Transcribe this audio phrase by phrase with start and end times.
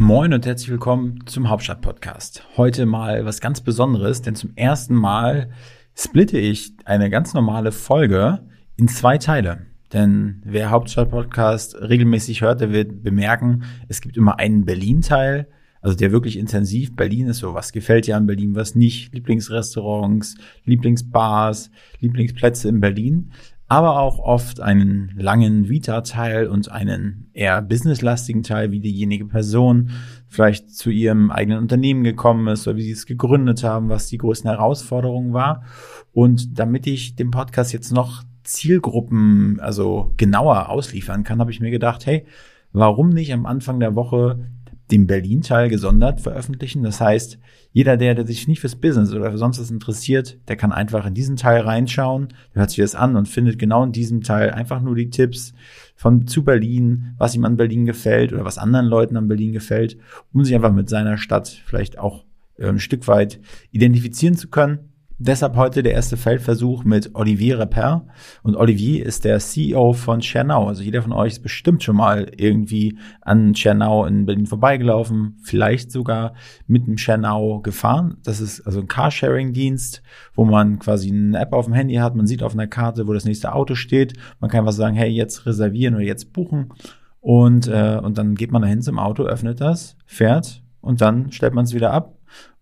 [0.00, 2.44] Moin und herzlich willkommen zum Hauptstadt-Podcast.
[2.56, 5.50] Heute mal was ganz Besonderes, denn zum ersten Mal
[5.92, 9.66] splitte ich eine ganz normale Folge in zwei Teile.
[9.92, 15.48] Denn wer Hauptstadt-Podcast regelmäßig hört, der wird bemerken, es gibt immer einen Berlin-Teil,
[15.80, 20.36] also der wirklich intensiv Berlin ist, so was gefällt dir an Berlin, was nicht, Lieblingsrestaurants,
[20.64, 23.32] Lieblingsbars, Lieblingsplätze in Berlin
[23.68, 29.90] aber auch oft einen langen Vita-Teil und einen eher businesslastigen Teil, wie diejenige Person
[30.26, 34.18] vielleicht zu ihrem eigenen Unternehmen gekommen ist oder wie sie es gegründet haben, was die
[34.18, 35.62] größten Herausforderungen war.
[36.12, 41.70] Und damit ich den Podcast jetzt noch Zielgruppen, also genauer ausliefern kann, habe ich mir
[41.70, 42.24] gedacht, hey,
[42.72, 44.48] warum nicht am Anfang der Woche
[44.90, 46.82] den Berlin-Teil gesondert veröffentlichen.
[46.82, 47.38] Das heißt,
[47.72, 51.06] jeder, der, der sich nicht fürs Business oder für sonst was interessiert, der kann einfach
[51.06, 54.80] in diesen Teil reinschauen, hört sich das an und findet genau in diesem Teil einfach
[54.80, 55.52] nur die Tipps
[55.94, 59.98] von zu Berlin, was ihm an Berlin gefällt oder was anderen Leuten an Berlin gefällt,
[60.32, 62.24] um sich einfach mit seiner Stadt vielleicht auch
[62.56, 64.90] äh, ein Stück weit identifizieren zu können.
[65.20, 68.06] Deshalb heute der erste Feldversuch mit Olivier Reper.
[68.44, 70.68] Und Olivier ist der CEO von Chernau.
[70.68, 75.90] Also jeder von euch ist bestimmt schon mal irgendwie an Chernau in Berlin vorbeigelaufen, vielleicht
[75.90, 76.34] sogar
[76.68, 78.18] mit dem Chernau gefahren.
[78.22, 82.14] Das ist also ein Carsharing-Dienst, wo man quasi eine App auf dem Handy hat.
[82.14, 84.12] Man sieht auf einer Karte, wo das nächste Auto steht.
[84.38, 86.72] Man kann was sagen, hey, jetzt reservieren oder jetzt buchen.
[87.20, 91.54] Und, äh, und dann geht man dahin zum Auto, öffnet das, fährt und dann stellt
[91.54, 92.17] man es wieder ab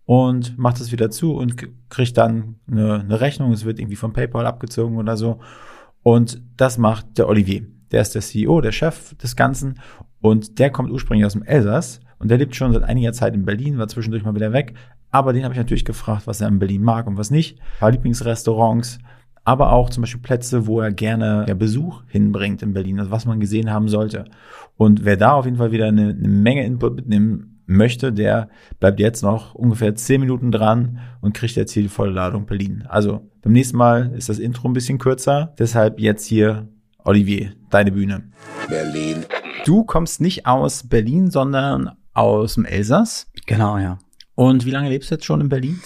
[0.07, 1.57] und macht es wieder zu und
[1.89, 3.51] kriegt dann eine, eine Rechnung.
[3.51, 5.39] Es wird irgendwie von PayPal abgezogen oder so.
[6.01, 7.63] Und das macht der Olivier.
[7.91, 9.81] Der ist der CEO, der Chef des Ganzen.
[10.21, 11.99] Und der kommt ursprünglich aus dem Elsass.
[12.19, 14.75] Und der lebt schon seit einiger Zeit in Berlin, war zwischendurch mal wieder weg.
[15.11, 17.59] Aber den habe ich natürlich gefragt, was er in Berlin mag und was nicht.
[17.59, 18.99] Ein paar Lieblingsrestaurants,
[19.43, 23.25] aber auch zum Beispiel Plätze, wo er gerne ja, Besuch hinbringt in Berlin, also was
[23.25, 24.23] man gesehen haben sollte.
[24.77, 28.99] Und wer da auf jeden Fall wieder eine, eine Menge Input mitnehmen möchte, der bleibt
[28.99, 32.85] jetzt noch ungefähr zehn Minuten dran und kriegt jetzt hier die volle Ladung Berlin.
[32.87, 35.53] Also beim nächsten Mal ist das Intro ein bisschen kürzer.
[35.59, 36.67] Deshalb jetzt hier
[37.03, 38.31] Olivier, deine Bühne.
[38.67, 39.25] Berlin.
[39.65, 43.27] Du kommst nicht aus Berlin, sondern aus dem Elsass.
[43.45, 43.99] Genau, ja.
[44.33, 45.79] Und wie lange lebst du jetzt schon in Berlin?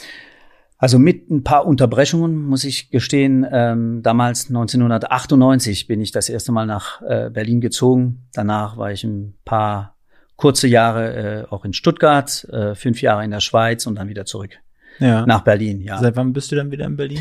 [0.78, 3.46] Also mit ein paar Unterbrechungen muss ich gestehen.
[3.52, 8.28] Ähm, damals 1998 bin ich das erste Mal nach äh, Berlin gezogen.
[8.34, 9.96] Danach war ich ein paar
[10.42, 14.26] kurze Jahre äh, auch in Stuttgart, äh, fünf Jahre in der Schweiz und dann wieder
[14.26, 14.58] zurück
[14.98, 15.24] ja.
[15.28, 15.82] nach Berlin.
[15.82, 16.00] Ja.
[16.00, 17.20] Seit wann bist du dann wieder in Berlin?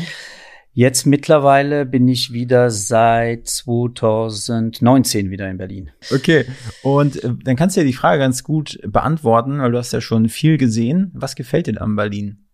[0.73, 5.91] Jetzt mittlerweile bin ich wieder seit 2019 wieder in Berlin.
[6.11, 6.45] Okay,
[6.81, 10.01] und äh, dann kannst du ja die Frage ganz gut beantworten, weil du hast ja
[10.01, 11.11] schon viel gesehen.
[11.13, 12.47] Was gefällt dir an Berlin?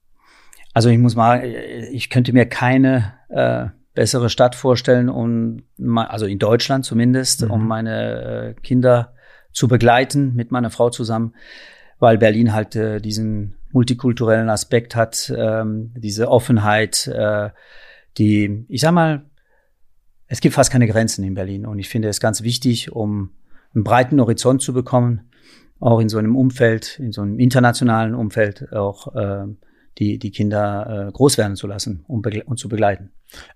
[0.73, 5.63] Also ich muss mal, ich könnte mir keine äh, bessere Stadt vorstellen, um
[5.95, 7.51] also in Deutschland zumindest, mhm.
[7.51, 9.13] um meine äh, Kinder
[9.57, 11.33] zu begleiten mit meiner Frau zusammen,
[11.97, 17.49] weil Berlin halt äh, diesen multikulturellen Aspekt hat, ähm, diese Offenheit, äh,
[18.19, 19.25] die, ich sag mal,
[20.27, 23.31] es gibt fast keine Grenzen in Berlin und ich finde es ganz wichtig, um
[23.73, 25.31] einen breiten Horizont zu bekommen,
[25.79, 29.45] auch in so einem Umfeld, in so einem internationalen Umfeld auch äh,
[29.97, 33.09] die, die Kinder äh, groß werden zu lassen und, und zu begleiten.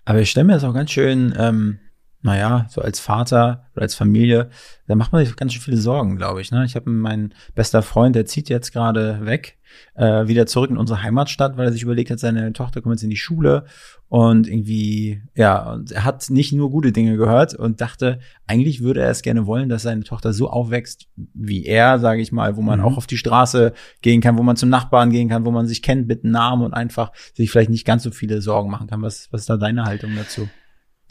[0.04, 1.78] Aber ich stelle mir das auch ganz schön ähm,
[2.22, 4.48] naja, so als Vater oder als Familie,
[4.86, 6.52] da macht man sich ganz schön viele Sorgen, glaube ich.
[6.52, 6.64] Ne?
[6.64, 9.58] Ich habe meinen bester Freund, der zieht jetzt gerade weg,
[9.94, 13.02] äh, wieder zurück in unsere Heimatstadt, weil er sich überlegt hat, seine Tochter kommt jetzt
[13.02, 13.64] in die Schule
[14.08, 19.02] und irgendwie, ja, und er hat nicht nur gute Dinge gehört und dachte, eigentlich würde
[19.02, 22.62] er es gerne wollen, dass seine Tochter so aufwächst wie er, sage ich mal, wo
[22.62, 22.84] man mhm.
[22.84, 25.82] auch auf die Straße gehen kann, wo man zum Nachbarn gehen kann, wo man sich
[25.82, 29.02] kennt mit Namen und einfach sich vielleicht nicht ganz so viele Sorgen machen kann.
[29.02, 30.48] Was, was ist da deine Haltung dazu?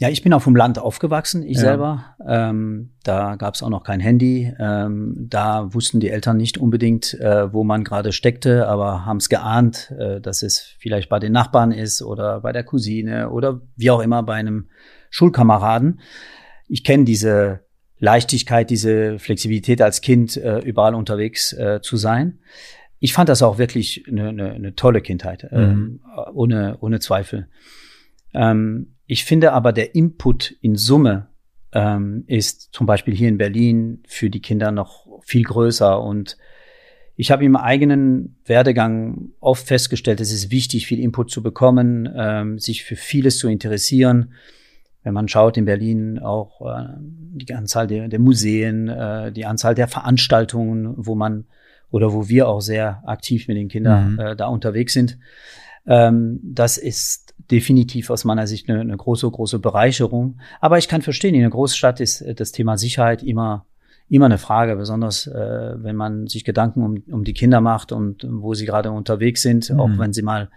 [0.02, 1.62] Ja, ich bin auf dem Land aufgewachsen, ich ja.
[1.62, 2.16] selber.
[2.26, 4.52] Ähm, da gab es auch noch kein Handy.
[4.58, 9.28] Ähm, da wussten die Eltern nicht unbedingt, äh, wo man gerade steckte, aber haben es
[9.28, 13.92] geahnt, äh, dass es vielleicht bei den Nachbarn ist oder bei der Cousine oder wie
[13.92, 14.70] auch immer bei einem
[15.10, 16.00] Schulkameraden.
[16.66, 17.60] Ich kenne diese
[18.00, 22.40] Leichtigkeit, diese Flexibilität als Kind, äh, überall unterwegs äh, zu sein.
[22.98, 25.58] Ich fand das auch wirklich eine, eine, eine tolle Kindheit, mhm.
[25.58, 26.00] ähm,
[26.34, 27.46] ohne, ohne Zweifel.
[28.34, 31.28] Ähm, ich finde aber, der Input in Summe
[31.72, 36.00] ähm, ist zum Beispiel hier in Berlin für die Kinder noch viel größer.
[36.00, 36.36] Und
[37.16, 42.58] ich habe im eigenen Werdegang oft festgestellt, es ist wichtig, viel Input zu bekommen, ähm,
[42.58, 44.32] sich für vieles zu interessieren.
[45.02, 49.74] Wenn man schaut in Berlin auch äh, die Anzahl der, der Museen, äh, die Anzahl
[49.74, 51.46] der Veranstaltungen, wo man
[51.90, 54.18] oder wo wir auch sehr aktiv mit den Kindern mhm.
[54.18, 55.18] äh, da unterwegs sind.
[55.86, 60.38] Ähm, das ist definitiv aus meiner Sicht eine, eine große, große Bereicherung.
[60.60, 63.66] Aber ich kann verstehen, in einer Großstadt ist äh, das Thema Sicherheit immer
[64.08, 68.26] immer eine Frage, besonders äh, wenn man sich Gedanken um, um die Kinder macht und
[68.28, 69.80] wo sie gerade unterwegs sind, mhm.
[69.80, 70.50] auch wenn sie mal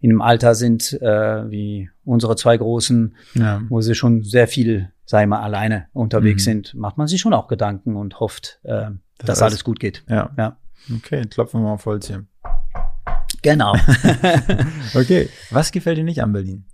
[0.00, 3.62] in einem Alter sind äh, wie unsere zwei Großen, ja.
[3.68, 6.50] wo sie schon sehr viel, sei mal, alleine unterwegs mhm.
[6.50, 10.04] sind, macht man sich schon auch Gedanken und hofft, äh, das dass alles gut geht.
[10.08, 10.30] Ja.
[10.36, 10.56] ja.
[10.96, 12.24] Okay, klopfen wir mal auf Holz hier.
[13.42, 13.74] Genau.
[14.94, 16.64] okay, was gefällt dir nicht an Berlin?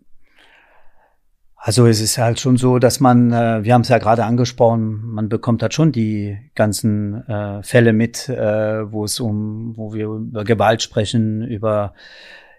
[1.66, 5.00] Also es ist halt schon so, dass man, äh, wir haben es ja gerade angesprochen,
[5.02, 10.08] man bekommt halt schon die ganzen äh, Fälle mit, äh, wo es um, wo wir
[10.08, 11.94] über Gewalt sprechen, über,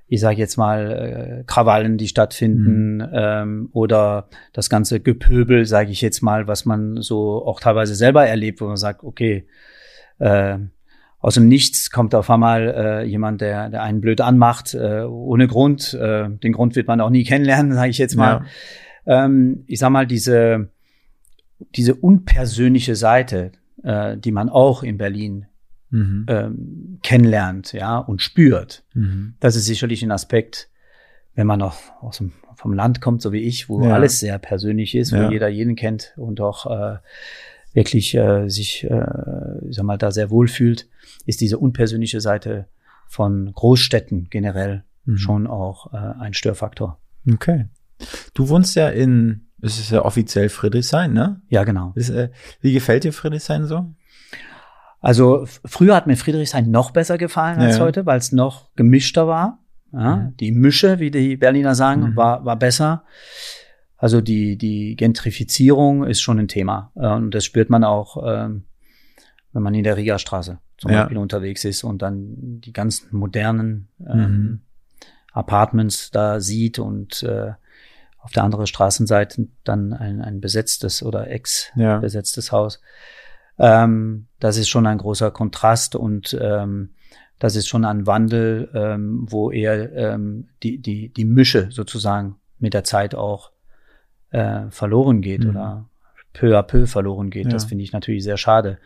[0.07, 3.09] ich sage jetzt mal, äh, Krawallen, die stattfinden, mhm.
[3.13, 8.25] ähm, oder das ganze Gepöbel, sage ich jetzt mal, was man so auch teilweise selber
[8.25, 9.45] erlebt, wo man sagt, okay,
[10.17, 10.57] äh,
[11.25, 15.47] aus dem Nichts kommt auf einmal äh, jemand, der, der einen blöd anmacht, äh, ohne
[15.47, 15.93] Grund.
[15.93, 18.31] Äh, den Grund wird man auch nie kennenlernen, sage ich jetzt mal.
[18.31, 18.45] Ja
[19.05, 20.69] ähm, ich sag mal, diese,
[21.75, 23.51] diese unpersönliche Seite,
[23.83, 25.45] äh, die man auch in Berlin
[25.89, 26.25] mhm.
[26.27, 28.83] ähm, kennenlernt, ja, und spürt.
[28.93, 29.35] Mhm.
[29.39, 30.69] Das ist sicherlich ein Aspekt,
[31.35, 33.93] wenn man noch aus dem, vom Land kommt, so wie ich, wo ja.
[33.93, 35.29] alles sehr persönlich ist, wo ja.
[35.29, 36.97] jeder jeden kennt und auch äh,
[37.73, 40.87] wirklich äh, sich, äh, ich sag mal, da sehr wohl fühlt,
[41.25, 42.67] ist diese unpersönliche Seite
[43.07, 45.17] von Großstädten generell mhm.
[45.17, 46.99] schon auch äh, ein Störfaktor.
[47.31, 47.67] Okay.
[48.33, 51.41] Du wohnst ja in, es ist ja offiziell Friedrichshain, ne?
[51.49, 51.93] Ja, genau.
[51.95, 52.29] Ist, äh,
[52.61, 53.93] wie gefällt dir Friedrichshain so?
[54.99, 57.83] Also früher hat mir Friedrichshain noch besser gefallen als ja.
[57.83, 59.59] heute, weil es noch gemischter war.
[59.93, 60.37] Ja, mhm.
[60.37, 62.15] Die Mische, wie die Berliner sagen, mhm.
[62.15, 63.03] war, war besser.
[63.97, 66.91] Also die, die Gentrifizierung ist schon ein Thema.
[66.95, 68.63] Äh, und das spürt man auch, ähm,
[69.55, 70.99] wenn man in der Riga-Straße zum ja.
[70.99, 74.59] Beispiel unterwegs ist und dann die ganzen modernen ähm, mhm.
[75.31, 77.53] Apartments da sieht und äh,
[78.19, 82.51] auf der anderen Straßenseite dann ein, ein besetztes oder ex-besetztes ja.
[82.51, 82.81] Haus.
[83.57, 86.89] Ähm, das ist schon ein großer Kontrast und ähm,
[87.39, 92.73] das ist schon ein Wandel, ähm, wo eher ähm, die, die, die Mische sozusagen mit
[92.73, 93.51] der Zeit auch
[94.31, 95.51] äh, verloren geht mhm.
[95.51, 95.89] oder
[96.33, 97.45] peu à peu verloren geht.
[97.45, 97.51] Ja.
[97.51, 98.79] Das finde ich natürlich sehr schade.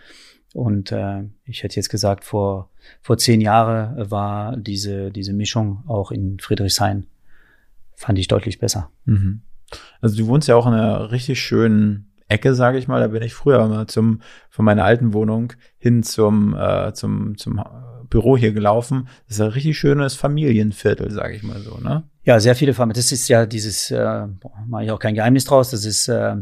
[0.53, 2.69] Und äh, ich hätte jetzt gesagt, vor,
[3.01, 7.05] vor zehn Jahren war diese, diese Mischung auch in Friedrichshain
[7.95, 8.89] fand ich deutlich besser.
[9.05, 9.41] Mhm.
[10.01, 12.99] Also du wohnst ja auch in einer richtig schönen Ecke, sage ich mal.
[12.99, 17.61] Da bin ich früher mal zum von meiner alten Wohnung hin zum äh, zum zum
[18.09, 19.07] Büro hier gelaufen.
[19.27, 22.03] Das ist ein richtig schönes Familienviertel, sage ich mal so, ne?
[22.23, 23.01] Ja, sehr viele Familien.
[23.01, 24.27] Das ist ja dieses, äh,
[24.67, 25.71] mache ich auch kein Geheimnis draus.
[25.71, 26.35] Das ist äh,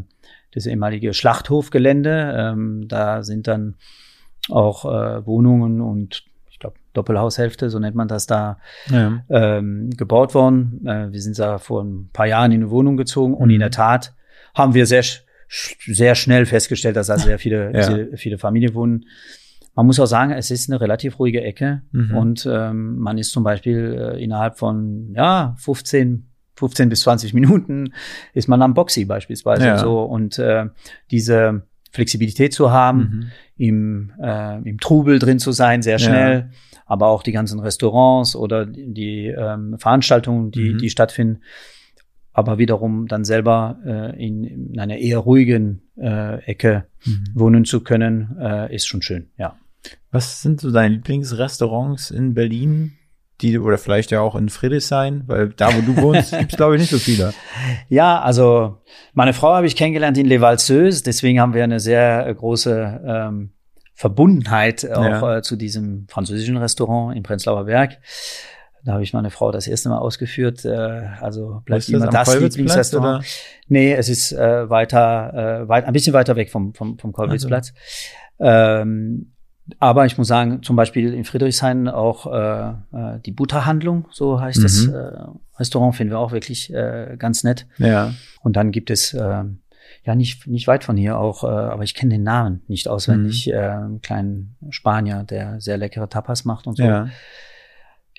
[0.54, 2.34] das ehemalige Schlachthofgelände.
[2.36, 3.74] Ähm, da sind dann
[4.50, 6.24] auch äh, Wohnungen und
[6.98, 8.58] Doppelhaushälfte, so nennt man das da,
[8.90, 9.22] ja.
[9.28, 10.84] ähm, gebaut worden.
[10.86, 13.68] Äh, wir sind da vor ein paar Jahren in eine Wohnung gezogen und in der
[13.68, 13.72] mhm.
[13.72, 14.14] Tat
[14.54, 15.04] haben wir sehr,
[15.48, 17.82] sehr schnell festgestellt, dass da sehr viele, ja.
[17.82, 19.04] sehr viele Familien wohnen.
[19.74, 22.16] Man muss auch sagen, es ist eine relativ ruhige Ecke mhm.
[22.16, 26.27] und ähm, man ist zum Beispiel äh, innerhalb von ja 15
[26.58, 27.92] 15 bis 20 Minuten
[28.34, 29.78] ist man am Boxy beispielsweise ja.
[29.78, 30.66] so und äh,
[31.10, 33.30] diese Flexibilität zu haben, mhm.
[33.56, 36.50] im, äh, im Trubel drin zu sein, sehr schnell.
[36.50, 36.58] Ja
[36.88, 40.78] aber auch die ganzen Restaurants oder die ähm, Veranstaltungen, die, mhm.
[40.78, 41.42] die stattfinden.
[42.32, 47.24] Aber wiederum dann selber äh, in, in einer eher ruhigen äh, Ecke mhm.
[47.34, 49.56] wohnen zu können, äh, ist schon schön, ja.
[50.10, 52.97] Was sind so deine Lieblingsrestaurants in Berlin?
[53.40, 56.80] Die oder vielleicht ja auch in Friedrichshain, weil da, wo du wohnst, gibt's glaube ich
[56.80, 57.32] nicht so viele.
[57.88, 58.78] Ja, also
[59.14, 63.50] meine Frau habe ich kennengelernt in Le Valseuse, deswegen haben wir eine sehr große ähm,
[63.94, 65.38] Verbundenheit auch ja.
[65.38, 67.98] äh, zu diesem französischen Restaurant im Prenzlauer Berg.
[68.84, 70.64] Da habe ich meine Frau das erste Mal ausgeführt.
[70.64, 70.70] Äh,
[71.20, 73.18] also bleibt immer das, das Lieblingsrestaurant.
[73.18, 73.28] Oder?
[73.66, 77.74] Nee, es ist äh, weiter, äh, weit, ein bisschen weiter weg vom, vom, vom Kolwitzplatz.
[78.38, 78.82] Also.
[78.82, 79.32] Ähm,
[79.78, 84.58] aber ich muss sagen, zum Beispiel in Friedrichshain auch äh, äh die Butterhandlung, so heißt
[84.58, 84.62] mhm.
[84.62, 85.10] das äh,
[85.58, 87.66] Restaurant, finden wir auch wirklich äh, ganz nett.
[87.78, 88.14] Ja.
[88.40, 89.44] Und dann gibt es äh,
[90.04, 93.46] ja nicht, nicht weit von hier auch, äh, aber ich kenne den Namen nicht auswendig,
[93.46, 93.52] mhm.
[93.52, 96.84] äh, einen kleinen Spanier, der sehr leckere Tapas macht und so.
[96.84, 97.08] Ja.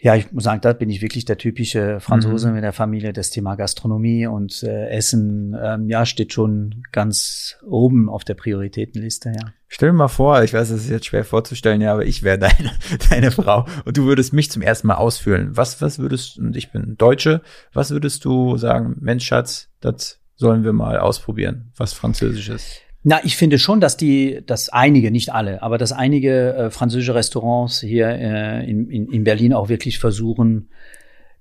[0.01, 2.56] Ja, ich muss sagen, da bin ich wirklich der typische Franzose mhm.
[2.56, 3.12] mit der Familie.
[3.12, 9.34] Das Thema Gastronomie und äh, Essen, ähm, ja, steht schon ganz oben auf der Prioritätenliste,
[9.36, 9.53] ja.
[9.68, 12.39] Stell dir mal vor, ich weiß, es ist jetzt schwer vorzustellen, ja, aber ich wäre
[12.39, 12.72] deine,
[13.10, 15.58] deine Frau und du würdest mich zum ersten Mal ausfüllen.
[15.58, 17.41] Was, was würdest, und ich bin Deutsche,
[17.74, 22.82] was würdest du sagen, Mensch, Schatz, das sollen wir mal ausprobieren, was Französisch ist.
[23.03, 27.15] Na, ich finde schon, dass die, dass einige, nicht alle, aber dass einige äh, französische
[27.15, 30.70] Restaurants hier äh, in, in, in Berlin auch wirklich versuchen,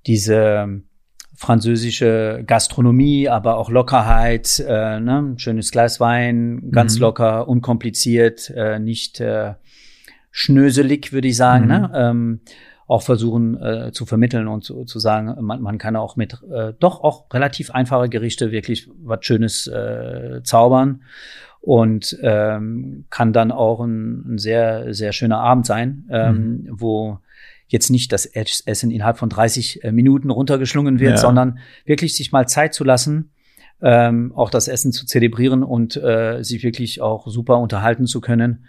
[0.06, 0.82] diese
[1.34, 5.34] französische Gastronomie, aber auch Lockerheit, äh, ne?
[5.36, 7.02] schönes Glas Wein, ganz Mhm.
[7.02, 9.54] locker, unkompliziert, äh, nicht äh,
[10.30, 11.64] schnöselig, würde ich sagen.
[11.64, 11.70] Mhm.
[11.70, 11.90] Ne?
[11.94, 12.40] Ähm,
[12.88, 16.72] auch versuchen äh, zu vermitteln und zu, zu sagen, man, man kann auch mit äh,
[16.80, 21.02] doch auch relativ einfache Gerichte wirklich was Schönes äh, zaubern
[21.60, 27.18] und ähm, kann dann auch ein, ein sehr, sehr schöner Abend sein, ähm, wo
[27.66, 31.16] jetzt nicht das Essen innerhalb von 30 Minuten runtergeschlungen wird, Ja.
[31.18, 33.30] sondern wirklich sich mal Zeit zu lassen,
[33.82, 38.64] ähm, auch das Essen zu zelebrieren und äh, sich wirklich auch super unterhalten zu können.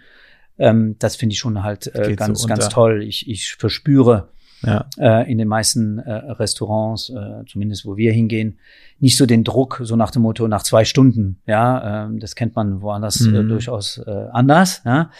[0.58, 3.02] Ähm, das finde ich schon halt äh, ganz, so ganz toll.
[3.02, 4.28] Ich, ich verspüre
[4.62, 4.86] Ja.
[4.98, 8.58] äh, in den meisten äh, Restaurants, äh, zumindest wo wir hingehen,
[8.98, 11.40] nicht so den Druck, so nach dem Motto nach zwei Stunden.
[11.46, 13.48] Ja, ähm, das kennt man woanders äh, Mhm.
[13.48, 14.82] durchaus äh, anders.
[14.84, 15.10] Ja?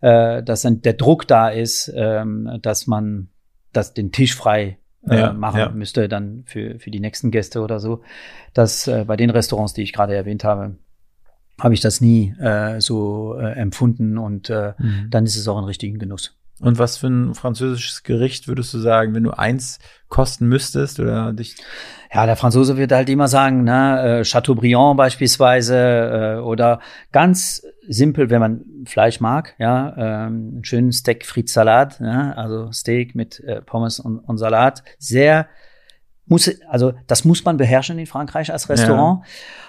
[0.00, 3.28] Äh, dass dann der Druck da ist, ähm, dass man
[3.72, 5.68] das den Tisch frei Ja, machen ja.
[5.68, 8.00] müsste dann für für die nächsten Gäste oder so.
[8.54, 10.76] Das bei den Restaurants, die ich gerade erwähnt habe,
[11.60, 15.08] habe ich das nie äh, so äh, empfunden und äh, Mhm.
[15.10, 16.36] dann ist es auch ein richtigen Genuss.
[16.60, 21.34] Und was für ein französisches Gericht würdest du sagen, wenn du eins kosten müsstest oder
[21.34, 21.56] dich?
[22.12, 26.80] Ja, der Franzose wird halt immer sagen, ne, äh, Chateaubriand beispielsweise äh, oder
[27.12, 32.72] ganz simpel, wenn man Fleisch mag, ja, ähm, einen schönen Steak Frites Salat, ja, also
[32.72, 35.48] Steak mit äh, Pommes und, und Salat, sehr
[36.26, 39.24] muss also das muss man beherrschen in Frankreich als Restaurant,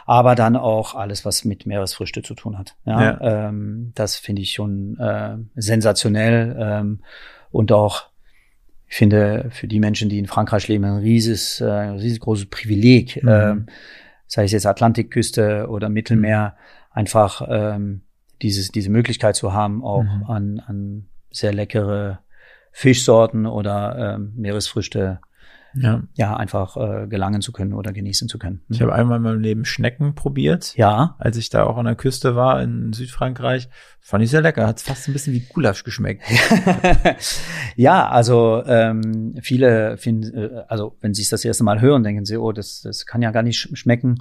[0.05, 2.75] aber dann auch alles, was mit Meeresfrüchte zu tun hat.
[2.85, 3.01] Ja,
[3.49, 7.03] Ähm, das finde ich schon äh, sensationell ähm,
[7.51, 8.07] und auch
[8.89, 13.29] ich finde für die Menschen, die in Frankreich leben, ein rieses, äh, riesengroßes Privileg, Mhm.
[13.29, 13.65] ähm,
[14.27, 16.55] sei es jetzt Atlantikküste oder Mittelmeer,
[16.91, 18.01] einfach ähm,
[18.41, 20.23] dieses, diese Möglichkeit zu haben, auch Mhm.
[20.27, 22.19] an, an sehr leckere
[22.71, 25.19] Fischsorten oder ähm, Meeresfrüchte
[25.79, 26.03] Ja.
[26.15, 28.61] ja einfach äh, gelangen zu können oder genießen zu können.
[28.69, 30.75] Ich habe einmal in meinem Leben Schnecken probiert.
[30.77, 33.69] ja, Als ich da auch an der Küste war in Südfrankreich,
[34.01, 34.65] fand ich sehr lecker.
[34.65, 36.23] Hat fast ein bisschen wie Gulasch geschmeckt.
[37.75, 42.25] ja, also ähm, viele finden, äh, also wenn sie es das erste Mal hören, denken
[42.25, 44.15] sie, oh, das, das kann ja gar nicht sch- schmecken.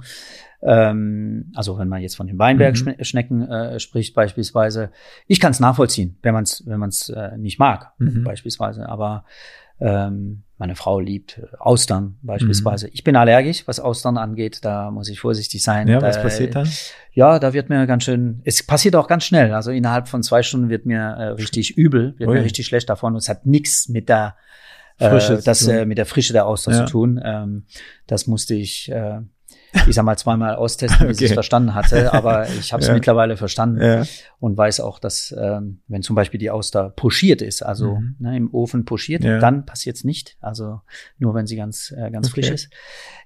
[0.61, 4.91] Ähm, also wenn man jetzt von den Weinbergschnecken äh, spricht beispielsweise,
[5.27, 8.23] ich kann es nachvollziehen, wenn man es wenn man es äh, nicht mag Mhm.
[8.23, 8.89] beispielsweise.
[8.89, 9.23] Aber
[9.79, 12.87] ähm, meine Frau liebt äh, Austern beispielsweise.
[12.89, 14.59] Ich bin allergisch, was Austern angeht.
[14.63, 15.87] Da muss ich vorsichtig sein.
[15.87, 16.67] Ja, was Da- passiert dann?
[17.13, 19.53] ja, da wird mir ganz schön, es passiert auch ganz schnell.
[19.53, 22.35] Also innerhalb von zwei Stunden wird mir äh, richtig übel, wird Ui.
[22.37, 23.13] mir richtig schlecht davon.
[23.13, 24.35] Und es hat nichts mit der
[24.97, 26.85] Frische äh, zu das äh, mit der Frische der Auster Ja.
[26.85, 27.21] zu tun.
[27.23, 27.65] Ähm,
[28.07, 29.19] das musste ich, äh,
[29.87, 31.31] ich sag mal, zweimal austesten, bis ich Okay.
[31.31, 32.13] es verstanden hatte.
[32.13, 32.93] Aber ich habe es Ja.
[32.93, 34.03] mittlerweile verstanden Ja.
[34.39, 38.15] und weiß auch, dass ähm, wenn zum Beispiel die Auster pochiert ist, also Mhm.
[38.19, 39.39] ne, im Ofen pochiert, Ja.
[39.39, 40.37] dann passiert's nicht.
[40.41, 40.81] Also
[41.19, 42.41] nur wenn sie ganz äh, ganz Okay.
[42.41, 42.69] frisch ist.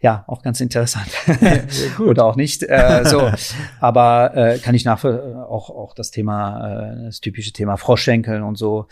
[0.01, 1.07] Ja, auch ganz interessant.
[1.99, 2.63] Oder auch nicht.
[2.63, 3.31] Äh, so,
[3.79, 8.57] aber äh, kann ich nach auch auch das Thema, äh, das typische Thema Froschschenkeln und
[8.57, 8.87] so.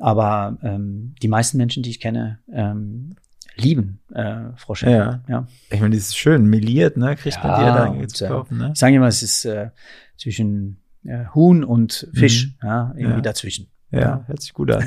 [0.00, 3.16] Aber ähm, die meisten Menschen, die ich kenne, ähm,
[3.58, 4.98] lieben äh, Froschschenkel.
[4.98, 5.20] Ja.
[5.28, 5.46] ja.
[5.70, 7.16] Ich meine, das ist schön, meliert, ne?
[7.16, 8.70] Kriegt man Ja, dir da und, zu äh, kaufen, ne?
[8.72, 9.70] Ich sage immer, es ist äh,
[10.16, 13.20] zwischen äh, Huhn und Fisch, ja, irgendwie Ja.
[13.20, 13.68] dazwischen.
[13.90, 14.84] Ja, hört sich gut an.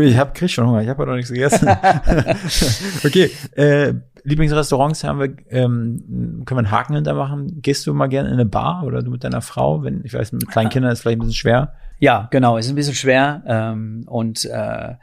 [0.00, 1.68] Ich hab, krieg schon Hunger, ich habe noch nichts gegessen.
[3.04, 3.92] okay, äh,
[4.22, 7.60] Lieblingsrestaurants haben wir, ähm, können wir einen Haken hintermachen.
[7.60, 9.82] Gehst du mal gerne in eine Bar oder du mit deiner Frau?
[9.82, 11.74] Wenn, ich weiß, mit kleinen Kindern ist vielleicht ein bisschen schwer.
[11.98, 14.94] Ja, genau, ist ein bisschen schwer ähm, und äh,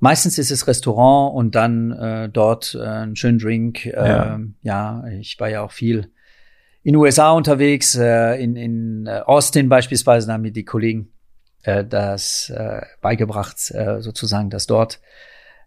[0.00, 3.86] meistens ist es Restaurant und dann äh, dort äh, einen schönen Drink.
[3.86, 4.40] Äh, Ja.
[4.62, 5.04] ja.
[5.18, 6.10] ich war ja auch viel
[6.82, 11.12] in den USA unterwegs, äh, in, in äh, Austin beispielsweise, da haben mir die Kollegen
[11.64, 15.00] äh, das äh, beigebracht, äh, sozusagen, dass dort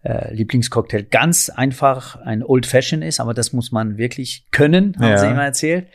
[0.04, 5.04] äh, Lieblingscocktail ganz einfach ein Old Fashion ist, aber das muss man wirklich können, haben
[5.10, 5.18] Ja.
[5.18, 5.88] sie immer erzählt.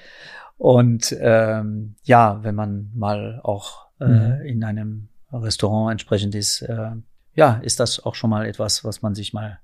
[0.59, 4.41] Und ähm, ja, wenn man mal auch äh, Mhm.
[4.47, 6.91] in einem Restaurant entsprechend ist, äh,
[7.37, 9.59] ja, ist das auch schon mal etwas, was man sich mal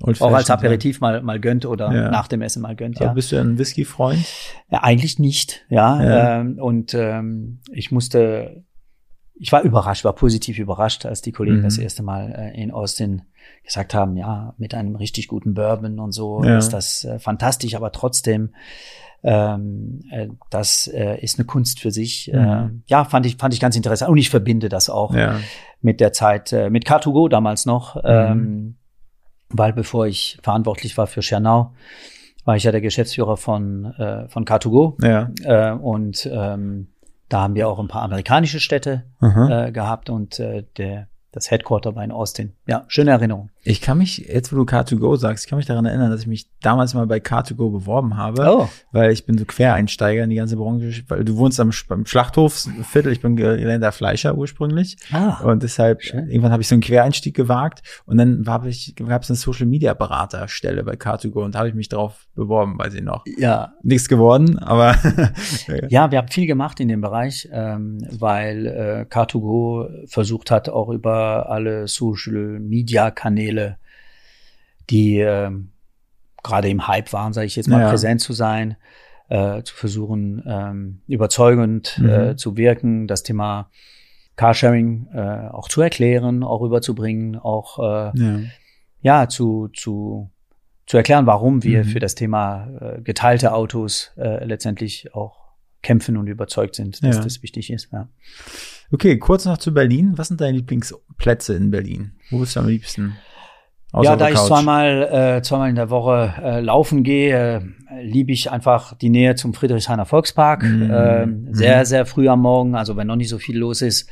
[0.00, 2.10] Old auch als Aperitiv mal, mal gönnt oder Ja.
[2.10, 2.96] nach dem Essen mal gönnt.
[2.96, 3.06] Ja.
[3.06, 3.06] Ja.
[3.08, 4.24] Aber bist du ein Whisky-Freund?
[4.70, 6.02] Ja, eigentlich nicht, ja.
[6.02, 6.40] Ja.
[6.40, 8.62] Ähm, und ähm, ich musste,
[9.34, 11.62] ich war überrascht, war positiv überrascht, als die Kollegen Mhm.
[11.64, 13.22] das erste Mal äh, in Austin
[13.64, 16.58] gesagt haben, ja, mit einem richtig guten Bourbon und so Ja.
[16.58, 18.54] ist das äh, fantastisch, aber trotzdem,
[19.22, 22.30] ähm, äh, das äh, ist eine Kunst für sich.
[22.32, 22.82] Mhm.
[22.86, 24.10] ja, fand ich, fand ich ganz interessant.
[24.10, 25.40] Und ich verbinde das auch Ja.
[25.80, 28.00] mit der Zeit, äh, mit Car2Go damals noch, Mhm.
[28.04, 28.74] ähm,
[29.50, 31.72] weil bevor ich verantwortlich war für Schernau,
[32.44, 34.96] war ich ja der Geschäftsführer von, äh, von Car2Go.
[35.04, 35.30] Ja.
[35.42, 36.88] Äh, und ähm,
[37.28, 42.04] da haben wir auch ein paar amerikanische Städte äh, gehabt und der, das Headquarter war
[42.04, 42.54] in Austin.
[42.66, 43.50] Ja, schöne Erinnerung.
[43.68, 46.26] Ich kann mich, jetzt wo du Car2Go sagst, ich kann mich daran erinnern, dass ich
[46.26, 48.68] mich damals mal bei Car2Go beworben habe, oh.
[48.92, 53.20] weil ich bin so Quereinsteiger in die ganze Branche, weil du wohnst am, Schlachthofsviertel, ich
[53.20, 56.28] bin gelernter Fleischer ursprünglich ah, und deshalb, schön.
[56.30, 61.44] irgendwann habe ich so einen Quereinstieg gewagt und dann gab es eine Social-Media-Beraterstelle bei Car2Go
[61.44, 63.24] und da habe ich mich drauf beworben, weiß ich noch.
[63.36, 63.74] Ja.
[63.82, 64.96] Nichts geworden, aber
[65.90, 70.88] Ja, wir haben viel gemacht in dem Bereich, ähm, weil äh, Car2Go versucht hat, auch
[70.88, 73.78] über alle Social-Media-Kanäle Kanäle,
[74.90, 75.50] die äh,
[76.42, 77.90] gerade im Hype waren, sage ich jetzt mal, ja.
[77.90, 78.76] präsent zu sein,
[79.28, 82.08] äh, zu versuchen, ähm, überzeugend mhm.
[82.08, 83.70] äh, zu wirken, das Thema
[84.36, 88.40] Carsharing äh, auch zu erklären, auch rüberzubringen, auch äh, ja.
[89.02, 90.30] ja, zu, zu,
[90.86, 91.88] zu erklären, warum wir mhm.
[91.88, 95.48] für das Thema äh, geteilte Autos äh, letztendlich auch
[95.82, 97.22] kämpfen und überzeugt sind, dass ja.
[97.22, 97.92] das wichtig ist.
[97.92, 98.08] Ja.
[98.90, 100.16] Okay, kurz noch zu Berlin.
[100.16, 102.12] Was sind deine Lieblingsplätze in Berlin?
[102.30, 103.16] Wo bist du am liebsten?
[103.94, 108.50] Ja, da ich zweimal, äh, zweimal in der Woche äh, laufen gehe, äh, liebe ich
[108.50, 110.62] einfach die Nähe zum Friedrichshainer Volkspark.
[110.62, 110.90] Mhm.
[110.90, 114.10] Äh, sehr, sehr früh am Morgen, also wenn noch nicht so viel los ist,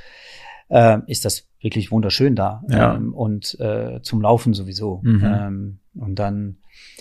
[0.69, 2.63] äh, ist das wirklich wunderschön da.
[2.69, 2.95] Ja.
[2.95, 5.01] Ähm, und äh, zum Laufen sowieso.
[5.03, 5.25] Mhm.
[5.25, 6.57] Ähm, und dann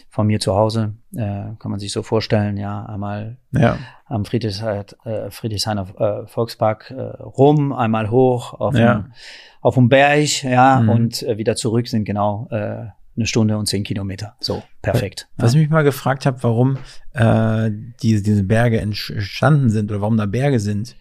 [0.10, 3.78] von mir zu Hause, äh, kann man sich so vorstellen, ja, einmal ja.
[4.06, 9.08] am Friedrichshainer, äh, Friedrichshainer äh, Volkspark äh, rum, einmal hoch auf ja.
[9.62, 10.90] auf dem Berg, ja, mhm.
[10.90, 12.88] und äh, wieder zurück sind genau äh,
[13.18, 14.36] eine Stunde und zehn Kilometer.
[14.40, 15.30] So, perfekt.
[15.38, 15.60] Was ja.
[15.60, 16.78] ich mich mal gefragt habe, warum
[17.14, 17.72] äh,
[18.02, 20.96] diese, diese Berge entstanden sind oder warum da Berge sind.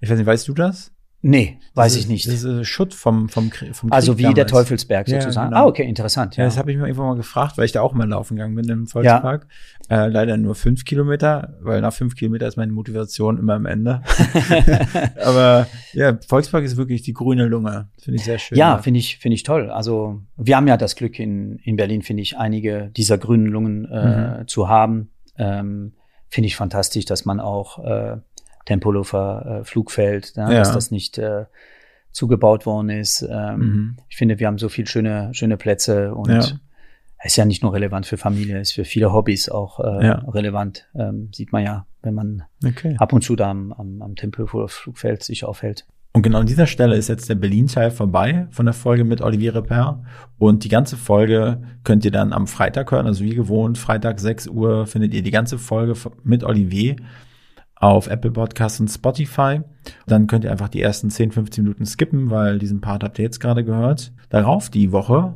[0.00, 0.92] Ich weiß nicht, weißt du das?
[1.28, 2.28] Nee, weiß das ich nicht.
[2.28, 4.36] Das ist Schutt vom, vom, vom Also wie damals.
[4.36, 5.46] der Teufelsberg sozusagen.
[5.46, 5.66] Ja, genau.
[5.66, 6.36] Ah, okay, interessant.
[6.36, 8.36] Ja, ja das habe ich mir irgendwann mal gefragt, weil ich da auch mal laufen
[8.36, 9.48] gegangen bin im Volkspark.
[9.90, 10.04] Ja.
[10.04, 14.02] Äh, leider nur fünf Kilometer, weil nach fünf Kilometer ist meine Motivation immer am Ende.
[15.24, 17.88] Aber ja, Volkspark ist wirklich die grüne Lunge.
[17.98, 18.56] Finde ich sehr schön.
[18.56, 19.68] Ja, finde ich, finde ich toll.
[19.68, 23.84] Also wir haben ja das Glück in, in Berlin, finde ich, einige dieser grünen Lungen
[23.86, 24.46] äh, mhm.
[24.46, 25.10] zu haben.
[25.36, 25.94] Ähm,
[26.28, 28.18] finde ich fantastisch, dass man auch äh,
[28.66, 30.58] Tempelhofer äh, Flugfeld, ja, ja.
[30.58, 31.46] dass das nicht äh,
[32.12, 33.26] zugebaut worden ist.
[33.28, 33.96] Ähm, mhm.
[34.08, 36.44] Ich finde, wir haben so viele schöne, schöne Plätze und ja.
[37.24, 40.14] ist ja nicht nur relevant für Familie, ist für viele Hobbys auch äh, ja.
[40.28, 40.88] relevant.
[40.94, 42.96] Ähm, sieht man ja, wenn man okay.
[42.98, 45.86] ab und zu da am, am, am Tempelhofer Flugfeld sich aufhält.
[46.12, 49.54] Und genau an dieser Stelle ist jetzt der Berlin-Teil vorbei von der Folge mit Olivier
[49.54, 50.02] Reper.
[50.38, 53.06] Und die ganze Folge könnt ihr dann am Freitag hören.
[53.06, 55.92] Also wie gewohnt, Freitag 6 Uhr findet ihr die ganze Folge
[56.24, 56.96] mit Olivier
[57.76, 59.60] auf Apple Podcasts und Spotify.
[60.06, 63.24] Dann könnt ihr einfach die ersten 10, 15 Minuten skippen, weil diesen Part habt ihr
[63.24, 64.12] jetzt gerade gehört.
[64.30, 65.34] Darauf die Woche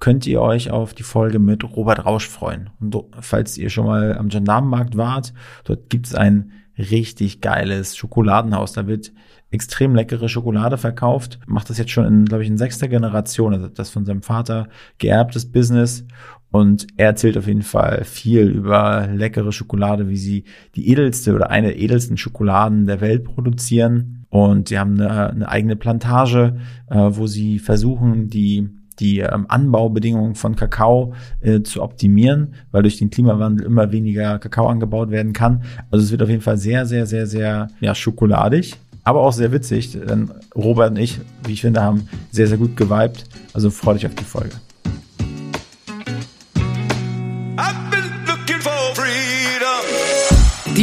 [0.00, 2.70] könnt ihr euch auf die Folge mit Robert Rausch freuen.
[2.80, 5.32] Und falls ihr schon mal am Gendarmenmarkt wart,
[5.64, 8.72] dort gibt's ein richtig geiles Schokoladenhaus.
[8.72, 9.12] Da wird
[9.52, 11.38] extrem leckere Schokolade verkauft.
[11.46, 13.52] Macht das jetzt schon in, glaube ich, in sechster Generation.
[13.52, 16.04] Also das von seinem Vater geerbtes Business.
[16.52, 20.44] Und er erzählt auf jeden Fall viel über leckere Schokolade, wie sie
[20.76, 24.26] die edelste oder eine der edelsten Schokoladen der Welt produzieren.
[24.28, 26.58] Und sie haben eine, eine eigene Plantage,
[26.90, 28.68] äh, wo sie versuchen, die
[29.00, 34.68] die ähm, Anbaubedingungen von Kakao äh, zu optimieren, weil durch den Klimawandel immer weniger Kakao
[34.68, 35.62] angebaut werden kann.
[35.90, 39.50] Also es wird auf jeden Fall sehr, sehr, sehr, sehr ja, schokoladig, aber auch sehr
[39.50, 43.24] witzig, denn Robert und ich, wie ich finde, haben sehr, sehr gut geweibt.
[43.54, 44.54] Also freut euch auf die Folge.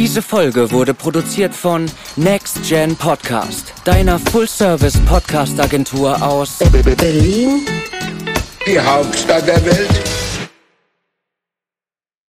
[0.00, 1.84] Diese Folge wurde produziert von
[2.16, 6.56] Next Gen Podcast, deiner Full-Service-Podcast-Agentur aus
[6.96, 7.66] Berlin,
[8.66, 10.19] die Hauptstadt der Welt.